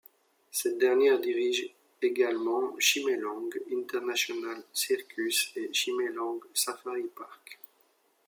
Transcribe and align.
Cette 0.49 0.79
dernière 0.79 1.21
dirige 1.21 1.75
également 2.01 2.75
Chimelong 2.79 3.51
International 3.71 4.63
Circus 4.73 5.51
et 5.55 5.71
Chimelong 5.71 6.39
Safari 6.55 7.05
Park. 7.15 7.59